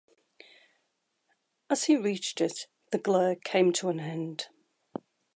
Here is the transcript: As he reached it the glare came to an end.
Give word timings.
As 1.69 1.83
he 1.83 1.95
reached 1.95 2.41
it 2.41 2.65
the 2.91 2.97
glare 2.97 3.35
came 3.35 3.71
to 3.73 3.89
an 3.89 3.99
end. 3.99 4.47